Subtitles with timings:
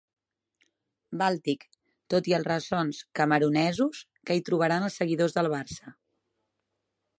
[1.21, 1.65] Bàltic,
[2.13, 5.97] tot i els ressons camerunesos que hi trobaran els seguidors del Barça.